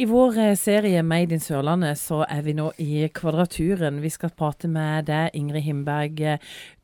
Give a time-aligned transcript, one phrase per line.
[0.00, 3.98] I vår eh, serie Made in Sørlandet så er vi nå i Kvadraturen.
[4.00, 6.22] Vi skal prate med deg, Ingrid Himberg.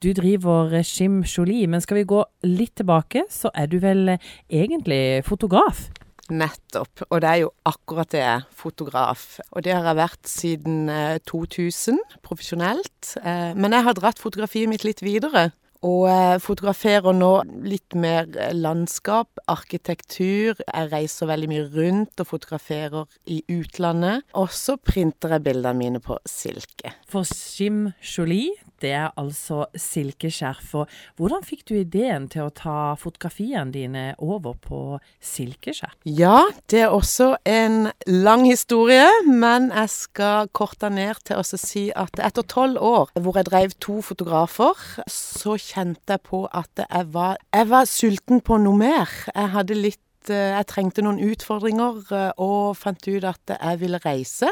[0.04, 4.28] Du driver Shim Jolie, men skal vi gå litt tilbake, så er du vel eh,
[4.52, 5.86] egentlig fotograf?
[6.28, 7.06] Nettopp.
[7.08, 8.28] Og det er jo akkurat det.
[8.52, 9.38] Fotograf.
[9.48, 10.92] Og det har jeg vært siden
[11.24, 13.14] 2000, eh, profesjonelt.
[13.56, 15.54] Men jeg har dratt fotografiet mitt litt videre.
[15.86, 17.30] Og jeg fotograferer nå
[17.66, 18.26] litt mer
[18.56, 20.58] landskap, arkitektur.
[20.58, 24.26] Jeg reiser veldig mye rundt og fotograferer i utlandet.
[24.34, 26.96] Og så printer jeg bildene mine på silke.
[27.06, 30.74] For Jim Jolie, det er altså silkeskjerf.
[30.82, 34.80] Og hvordan fikk du ideen til å ta fotografiene dine over på
[35.24, 35.96] silkeskjerf?
[36.08, 41.88] Ja, det er også en lang historie, men jeg skal korte ned til å si
[41.96, 44.76] at etter tolv år hvor jeg drev to fotografer,
[45.10, 49.12] så kjente jeg på at jeg var, jeg var sulten på noe mer.
[49.32, 50.02] Jeg hadde litt
[50.34, 54.50] jeg trengte noen utfordringer, eh, og fant ut at jeg ville reise.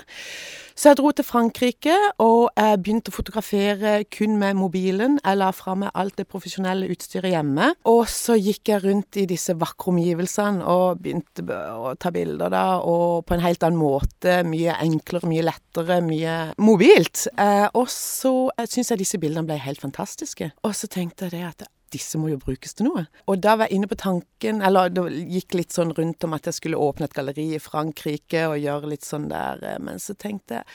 [0.75, 5.21] Så jeg dro til Frankrike, og jeg begynte å fotografere kun med mobilen.
[5.23, 7.71] Jeg la fra meg alt det profesjonelle utstyret hjemme.
[7.91, 12.65] Og så gikk jeg rundt i disse vakre omgivelsene og begynte å ta bilder, da,
[12.83, 14.41] og på en helt annen måte.
[14.49, 17.29] Mye enklere, mye lettere, mye mobilt.
[17.39, 18.35] Eh, og så
[18.67, 20.51] syns jeg disse bildene ble helt fantastiske.
[20.67, 23.07] Og så tenkte jeg det at disse må jo brukes til noe.
[23.31, 25.07] Og da var jeg inne på tanken, eller det
[25.37, 28.93] gikk litt sånn rundt om at jeg skulle åpne et galleri i Frankrike og gjøre
[28.93, 30.69] litt sånn der, eh, men så tenkte jeg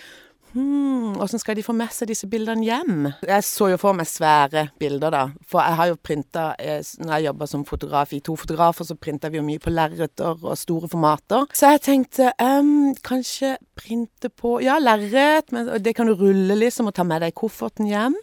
[0.54, 3.10] Hm, åssen skal de få med seg disse bildene hjem?
[3.22, 5.24] Jeg så jo for meg svære bilder, da.
[5.46, 8.98] For jeg har jo printa eh, Når jeg jobba som fotograf i to fotografer, så
[8.98, 11.46] printa vi jo mye på lerreter og store formater.
[11.54, 16.90] Så jeg tenkte um, kanskje printe på Ja, lerret, men det kan du rulle, liksom,
[16.90, 18.18] og ta med deg kofferten hjem.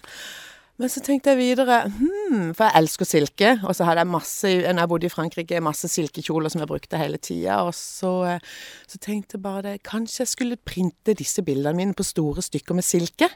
[0.77, 3.53] Men så tenkte jeg videre hmm, For jeg elsker silke.
[3.65, 7.01] Og så hadde jeg masse Når jeg bodde i Frankrike, masse silkekjoler som jeg brukte
[7.01, 7.63] hele tida.
[7.65, 8.53] Og så, eh,
[8.85, 12.77] så, tenkte jeg bare det Kanskje jeg skulle printe disse bildene mine på store stykker
[12.77, 13.31] med silke?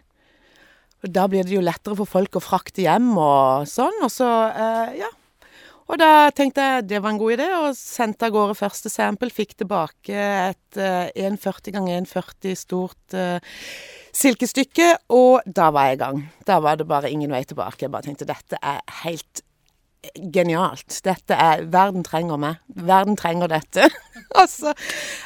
[1.00, 4.02] Og da blir det jo lettere for folk å frakte hjem og sånn.
[4.04, 5.08] Og så, eh, ja.
[5.90, 9.32] Og da tenkte jeg det var en god idé, og sendte av gårde første sample.
[9.34, 13.42] Fikk tilbake et eh, 1,40 ganger 1,40 stort uh,
[14.14, 16.24] silkestykke, og da var jeg i gang.
[16.46, 17.84] Da var det bare ingen vei tilbake.
[17.86, 19.42] Jeg bare tenkte dette er helt
[20.34, 21.00] genialt.
[21.04, 22.62] Dette er Verden trenger meg.
[22.70, 23.90] Verden trenger dette.
[24.42, 24.72] altså,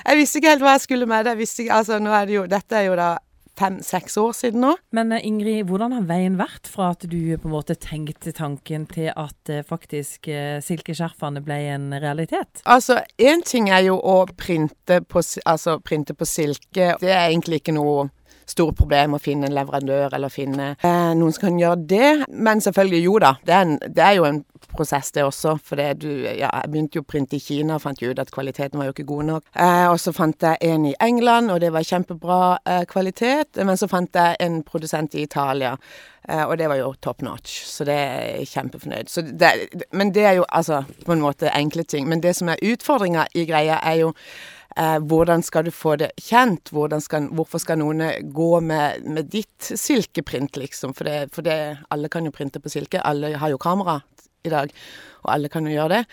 [0.00, 1.36] jeg visste ikke helt hva jeg skulle med det.
[1.36, 3.10] Jeg visste ikke, altså, nå er det jo, dette er jo da
[3.58, 4.72] fem-seks år siden nå.
[4.96, 8.86] Men eh, Ingrid, hvordan har veien vært fra at du på en måte tenkte tanken
[8.90, 10.28] til at uh, faktisk
[10.64, 12.62] silkeskjerfene ble en realitet?
[12.64, 16.94] Altså, én ting er jo å printe på, altså, printe på silke.
[17.00, 18.08] Det er egentlig ikke noe
[18.50, 22.10] store problemer å finne en leverandør eller finne eh, noen som kan gjøre det.
[22.28, 23.34] Men selvfølgelig, jo da.
[23.44, 24.42] Det er, en, det er jo en
[24.74, 25.56] prosess, det også.
[25.64, 28.22] For det du Ja, jeg begynte jo å printe i Kina og fant jo ut
[28.22, 29.46] at kvaliteten var jo ikke god nok.
[29.52, 33.62] Eh, og så fant jeg en i England, og det var kjempebra eh, kvalitet.
[33.62, 35.76] Men så fant jeg en produsent i Italia.
[36.24, 39.10] Uh, og det var jo top notch, så det er jeg kjempefornøyd.
[39.36, 39.50] Det,
[39.92, 42.08] men det er jo altså på en måte enkle ting.
[42.08, 46.10] Men det som er utfordringa i greia, er jo Eh, hvordan skal du få det
[46.18, 46.72] kjent?
[47.04, 48.02] Skal, hvorfor skal noen
[48.34, 50.94] gå med, med ditt silkeprint, liksom?
[50.98, 53.02] For, det, for det, alle kan jo printe på silke.
[53.02, 54.00] Alle har jo kamera
[54.44, 54.72] i dag,
[55.24, 56.04] og alle kan jo gjøre det.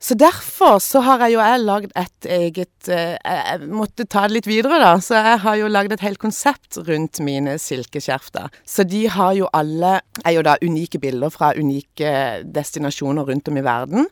[0.00, 4.38] Så derfor så har jeg jo jeg lagd et eget eh, Jeg måtte ta det
[4.38, 4.94] litt videre, da.
[4.96, 8.30] Så jeg har jo lagd et helt konsept rundt mine silkeskjerf.
[8.64, 12.12] Så de har jo alle Er jo da unike bilder fra unike
[12.48, 14.08] destinasjoner rundt om i verden.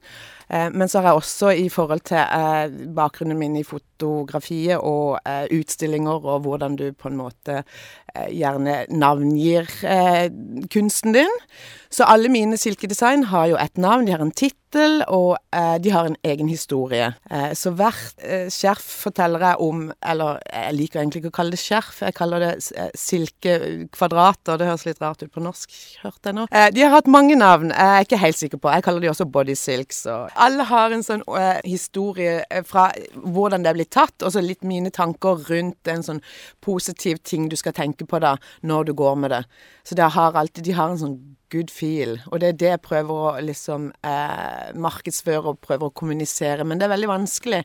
[0.49, 5.19] Eh, men så har jeg også i forhold til eh, bakgrunnen min i fotografiet og
[5.53, 7.63] utstillinger, og hvordan du på en måte
[8.29, 9.69] gjerne navngir
[10.73, 11.35] kunsten din.
[11.91, 15.77] Så alle mine silkedesign har jo et navn, de har en 結 tittel, og eh,
[15.81, 17.13] de har en egen historie.
[17.31, 21.55] Eh, så hvert eh, skjerf forteller jeg om Eller jeg liker egentlig ikke å kalle
[21.55, 24.59] det skjerf, jeg kaller det eh, silkekvadrater.
[24.59, 26.47] Det høres litt rart ut på norsk, hørte jeg nå.
[26.53, 28.73] Eh, de har hatt mange navn, jeg er ikke helt sikker på.
[28.73, 30.05] Jeg kaller de også body silks.
[30.07, 34.67] Og alle har en sånn eh, historie fra hvordan det blitt tatt, og så litt
[34.67, 36.23] mine tanker rundt en sånn
[36.65, 39.43] positiv ting du skal tenke på da, når du går med det.
[39.89, 41.19] Så de har alltid De har en sånn
[41.51, 42.19] good feel.
[42.31, 46.67] Og det er det jeg prøver å liksom eh, markedsføre og prøver å kommunisere.
[46.67, 47.63] Men det er veldig vanskelig.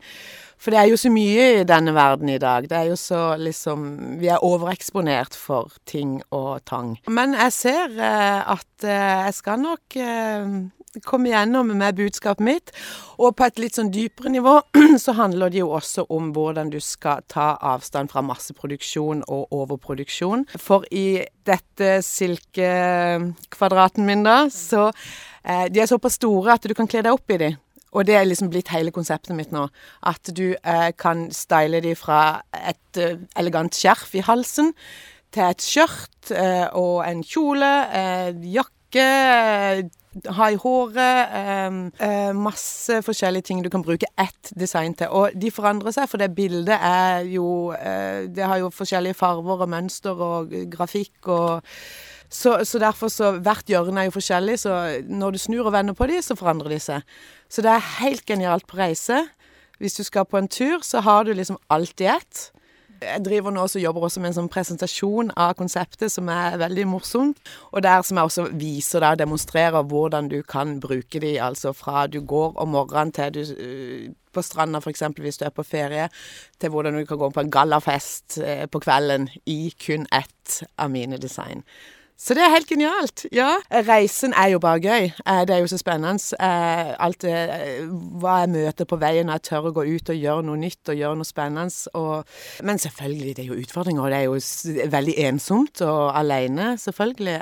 [0.64, 2.70] For det er jo så mye i denne verden i dag.
[2.72, 6.96] Det er jo så liksom Vi er overeksponert for ting og tang.
[7.12, 10.56] Men jeg ser eh, at eh, jeg skal nok eh,
[11.06, 12.72] komme igjennom med budskapet mitt.
[13.18, 14.56] Og på et litt sånn dypere nivå
[15.04, 20.48] så handler det jo også om hvordan du skal ta avstand fra masseproduksjon og overproduksjon.
[20.60, 24.92] For i dette silkekvadraten min, da, så
[25.44, 27.52] eh, De er såpass store at du kan kle deg opp i de.
[27.94, 29.68] Og det er liksom blitt hele konseptet mitt nå.
[30.10, 34.74] At du eh, kan style de fra et eh, elegant skjerf i halsen
[35.34, 39.84] til et skjørt eh, og en kjole, eh, jakke, eh,
[40.38, 41.36] ha i håret.
[42.00, 45.12] Eh, masse forskjellige ting du kan bruke ett design til.
[45.12, 49.70] Og de forandrer seg, for det bildet er jo Det har jo forskjellige farver og
[49.70, 51.64] mønster og grafikk og
[52.34, 55.94] så, så, derfor så Hvert hjørne er jo forskjellig, så når du snur og vender
[55.94, 57.06] på de, så forandrer de seg.
[57.50, 59.20] Så det er helt genialt på reise.
[59.78, 62.53] Hvis du skal på en tur, så har du liksom alt i ett.
[63.04, 66.86] Jeg driver nå også jobber også med en sånn presentasjon av konseptet som er veldig
[66.90, 67.40] morsomt.
[67.72, 72.08] Og der som jeg også viser og demonstrerer hvordan du kan bruke de, altså fra
[72.08, 75.04] du går om morgenen til du uh, på stranda f.eks.
[75.22, 76.08] hvis du er på ferie,
[76.60, 80.90] til hvordan du kan gå på en gallafest uh, på kvelden i kun ett av
[80.94, 81.62] mine design.
[82.18, 83.26] Så det er helt genialt.
[83.34, 83.56] Ja.
[83.72, 85.10] Reisen er jo bare gøy.
[85.28, 86.24] Eh, det er jo så spennende.
[86.40, 87.88] Eh, alt det eh,
[88.22, 90.94] Hva jeg møter på veien når jeg tør å gå ut og gjøre noe nytt
[90.94, 91.90] og gjøre noe spennende.
[92.00, 96.78] Og, men selvfølgelig, det er jo utfordringer, og det er jo veldig ensomt og alene,
[96.78, 97.40] selvfølgelig.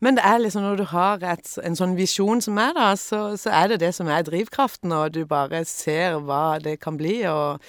[0.00, 3.20] Men det er liksom når du har et, en sånn visjon som er da, så,
[3.40, 7.22] så er det det som er drivkraften, og du bare ser hva det kan bli,
[7.28, 7.62] og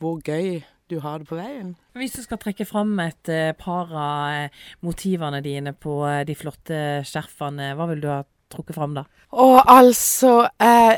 [0.00, 1.74] hvor gøy du har det på veien.
[1.98, 6.36] Hvis du skal trekke fram et uh, par av uh, motivene dine på uh, de
[6.38, 8.22] flotte skjerfene, hva vil du ha
[8.52, 9.06] trukket fram da?
[9.36, 10.46] Og altså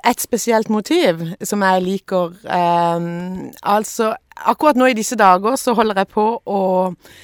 [0.05, 6.11] Et spesielt motiv som jeg liker Altså Akkurat nå i disse dager så holder jeg
[6.13, 6.61] på å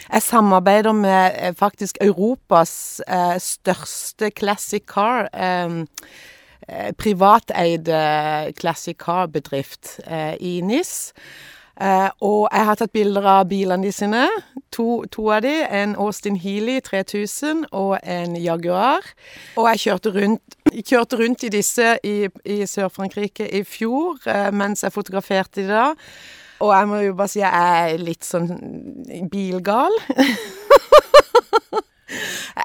[0.08, 3.02] Jeg samarbeider med faktisk Europas
[3.38, 5.28] største classic car.
[6.96, 8.00] privateide
[8.56, 10.00] classic car-bedrift
[10.40, 11.12] i NIS.
[11.74, 14.28] Uh, og jeg har tatt bilder av bilene de sine.
[14.74, 15.54] To, to, av de.
[15.66, 19.06] En Austin Healy 3000 og en Jaguar.
[19.58, 24.86] Og jeg kjørte rundt, kjørte rundt i disse i, i Sør-Frankrike i fjor uh, mens
[24.86, 25.90] jeg fotograferte de da.
[26.62, 28.52] Og jeg må jo bare si jeg er litt sånn
[29.30, 29.98] bilgal.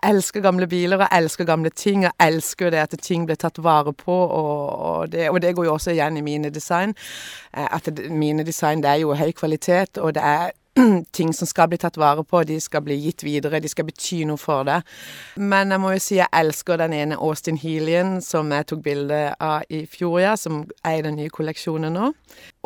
[0.09, 2.03] Elsker gamle biler, jeg elsker gamle ting.
[2.03, 5.67] Jeg elsker det at ting blir tatt vare på, og, og, det, og det, går
[5.67, 6.95] jo også igjen i mine design.
[7.53, 10.49] Eh, at mine design det er jo høy kvalitet, og det er
[11.17, 14.23] ting som skal bli tatt vare på, de skal bli gitt videre, de skal bety
[14.27, 14.79] noe for det.
[15.37, 19.21] Men jeg må jo si jeg elsker den ene Austin Healien som jeg tok bilde
[19.39, 22.11] av i fjor, ja, som er i den nye kolleksjonen nå.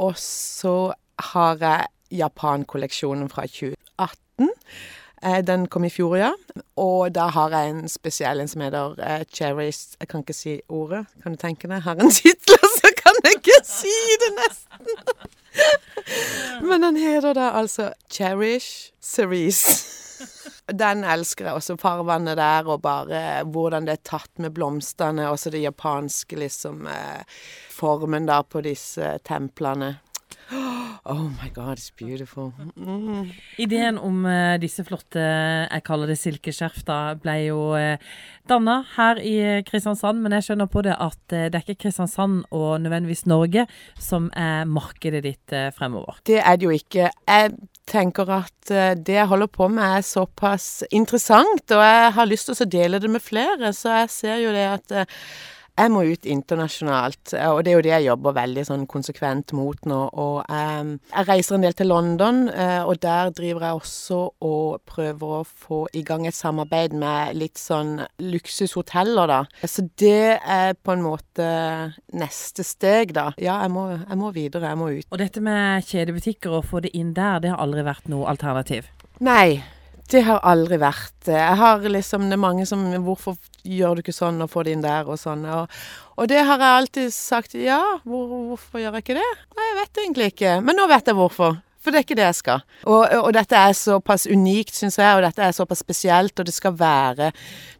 [0.04, 0.94] Og så
[1.34, 4.52] har jeg Japan-kolleksjonen fra 2018.
[5.24, 6.32] Eh, den kom i fjor, ja.
[6.80, 10.58] Og da har jeg en spesiell en som heter uh, Cherries Jeg kan ikke si
[10.68, 11.06] ordet.
[11.24, 11.84] Kan du tenke deg?
[11.86, 13.94] Har en tittel, så kan jeg ikke si
[14.24, 15.32] det, nesten!
[16.68, 19.78] Men den heter da altså Cherish Cerise.
[20.84, 21.60] Den elsker jeg.
[21.60, 25.28] Også farvannet der, og bare hvordan det er tatt med blomstene.
[25.30, 27.24] Også det japanske, liksom, eh,
[27.72, 29.98] formen da på disse templene.
[31.06, 32.54] Oh my God, it's beautiful.
[32.80, 33.28] Mm.
[33.60, 38.00] Ideen om uh, disse flotte, jeg kaller det silkeskjerf, da, ble jo uh,
[38.48, 39.36] danna her i
[39.68, 40.22] Kristiansand.
[40.24, 43.66] Men jeg skjønner på det at uh, det er ikke Kristiansand og nødvendigvis Norge
[44.00, 46.24] som er markedet ditt uh, fremover.
[46.24, 47.12] Det er det jo ikke.
[47.12, 47.56] Jeg
[47.92, 48.72] tenker at
[49.04, 53.04] det jeg holder på med er såpass interessant, og jeg har lyst til å dele
[53.04, 53.74] det med flere.
[53.76, 54.96] Så jeg ser jo det at
[55.74, 59.88] jeg må ut internasjonalt, og det er jo det jeg jobber veldig sånn konsekvent mot
[59.90, 60.00] nå.
[60.22, 64.84] Og um, jeg reiser en del til London, uh, og der driver jeg også og
[64.90, 69.42] prøver å få i gang et samarbeid med litt sånn luksushoteller, da.
[69.66, 71.48] Så det er på en måte
[72.14, 73.32] neste steg, da.
[73.42, 75.10] Ja, jeg må, jeg må videre, jeg må ut.
[75.10, 78.94] Og dette med kjedebutikker, og få det inn der, det har aldri vært noe alternativ?
[79.24, 79.64] Nei.
[80.12, 81.38] Det har aldri vært det.
[81.38, 84.76] Jeg har liksom Det er mange som Hvorfor gjør du ikke sånn og får det
[84.76, 85.46] inn der og sånn?
[85.48, 85.78] Og,
[86.20, 87.56] og det har jeg alltid sagt.
[87.56, 89.30] Ja, hvor, hvorfor gjør jeg ikke det?
[89.56, 90.58] Nei, jeg vet egentlig ikke.
[90.66, 91.58] Men nå vet jeg hvorfor.
[91.84, 92.64] For det er ikke det jeg skal.
[92.88, 96.56] Og, og dette er såpass unikt, syns jeg, og dette er såpass spesielt, og det
[96.56, 97.32] skal være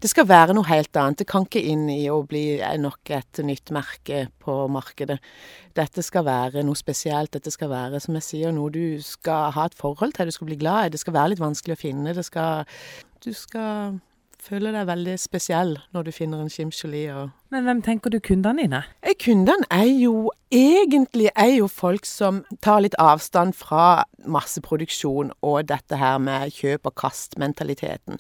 [0.04, 1.22] Det skal være noe helt annet.
[1.22, 5.20] Det kan ikke inn i å bli nok et nytt merke på markedet.
[5.78, 7.32] Dette skal være noe spesielt.
[7.34, 10.52] Dette skal være, som jeg sier, noe du skal ha et forhold til, du skal
[10.52, 10.94] bli glad i.
[10.94, 12.18] Det skal være litt vanskelig å finne.
[12.18, 12.68] Det skal
[13.24, 14.02] Du skal
[14.44, 17.06] føler deg veldig spesiell når du finner en Chimcholi.
[17.54, 18.82] Men hvem tenker du kundene dine?
[19.24, 26.00] Kundene er jo egentlig er jo folk som tar litt avstand fra masseproduksjon og dette
[26.00, 28.20] her med kjøp og kast-mentaliteten.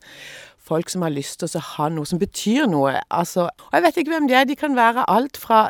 [0.64, 2.96] Folk som har lyst til å ha noe som betyr noe.
[3.12, 4.48] Altså, og jeg vet ikke hvem de er.
[4.48, 5.66] De kan være alt fra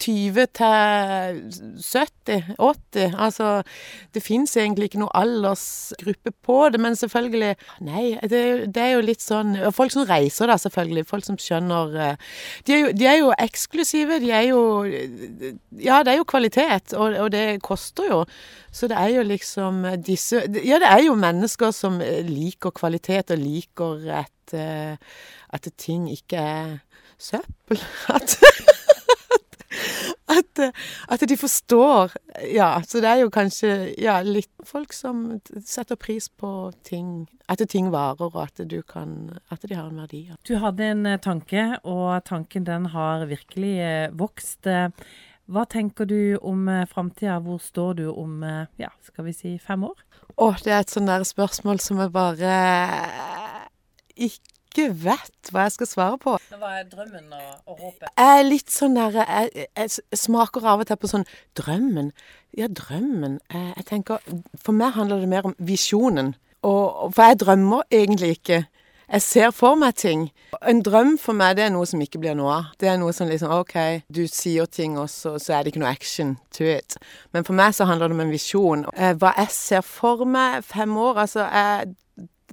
[0.00, 1.38] 20 til
[1.80, 3.14] 70-80.
[3.18, 3.62] Altså,
[4.14, 7.54] det fins egentlig ikke noe aldersgruppe på det, men selvfølgelig
[7.86, 8.42] Nei, det,
[8.74, 11.06] det, er jo litt sånn Folk som reiser, da, selvfølgelig.
[11.08, 12.36] Folk som skjønner eh,
[12.66, 14.20] De er jo, de er jo eksklusive.
[14.22, 14.62] De er jo
[15.80, 18.22] Ja, det er jo kvalitet, og, og, det koster jo.
[18.70, 23.40] Så det er jo liksom disse Ja, det er jo mennesker som liker kvalitet og
[23.40, 24.96] liker at, eh,
[25.56, 26.74] at ting ikke er
[27.18, 27.80] søppel.
[28.12, 28.36] At
[30.38, 30.60] at,
[31.08, 32.14] at, de forstår
[32.52, 37.26] Ja, så det er jo kanskje ja, litt folk som setter pris på ting.
[37.48, 40.26] At ting varer, og at, du kan, at de har en verdi.
[40.30, 40.40] Ja.
[40.46, 44.66] Du hadde en eh, tanke, og tanken den har virkelig eh, vokst.
[45.46, 47.38] Hva tenker du om eh, framtida?
[47.44, 48.42] Hvor står du om
[48.80, 50.02] ja, skal vi si fem år?
[50.36, 52.58] Å, det er et sånt der spørsmål som jeg bare
[54.16, 56.36] ikke ikke vet hva jeg skal svare på.
[56.60, 58.08] Hva er drømmen og, og håpet?
[58.12, 61.26] Jeg er litt sånn der jeg, jeg, smaker av og til på sånn
[61.58, 62.12] Drømmen?
[62.56, 64.24] Ja, drømmen jeg, jeg tenker
[64.60, 66.34] For meg handler det mer om visjonen.
[66.66, 68.64] Og, for jeg drømmer egentlig ikke.
[69.06, 70.24] Jeg ser for meg ting.
[70.66, 72.72] En drøm for meg, det er noe som ikke blir noe av.
[72.80, 73.76] Det er noe som liksom OK,
[74.10, 76.96] du sier ting, og så, så er det ikke noe action to it.
[77.30, 78.82] Men for meg så handler det om en visjon.
[78.96, 81.94] Eh, hva jeg ser for meg fem år, altså jeg,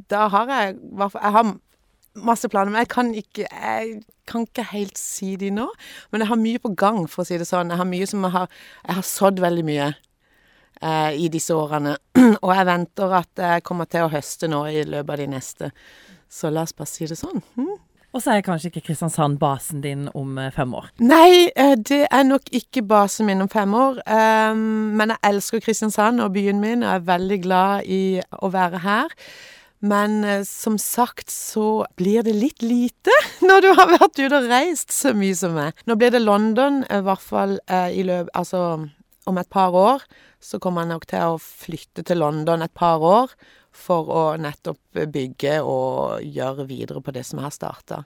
[0.09, 1.55] Da har jeg Jeg har
[2.15, 5.67] masse planer, men jeg kan ikke Jeg kan ikke helt si de nå.
[6.11, 7.73] Men jeg har mye på gang, for å si det sånn.
[7.73, 8.49] Jeg har mye som jeg har
[8.87, 9.87] Jeg har sådd veldig mye
[10.81, 11.97] eh, i disse årene.
[12.45, 15.71] Og jeg venter at jeg kommer til å høste nå i løpet av de neste.
[16.31, 17.43] Så la oss bare si det sånn.
[17.57, 17.75] Hm?
[18.13, 20.91] Og så er kanskje ikke Kristiansand basen din om eh, fem år?
[21.01, 23.97] Nei, eh, det er nok ikke basen min om fem år.
[24.05, 28.83] Um, men jeg elsker Kristiansand og byen min, og er veldig glad i å være
[28.85, 29.17] her.
[29.83, 33.13] Men eh, som sagt så blir det litt lite
[33.47, 35.79] når du har vært ute og reist så mye som meg.
[35.89, 38.63] Nå blir det London, i hvert fall eh, i løpet Altså
[39.23, 40.03] om et par år
[40.43, 43.31] så kommer jeg nok til å flytte til London et par år
[43.73, 48.03] for å nettopp bygge og gjøre videre på det som jeg har starta.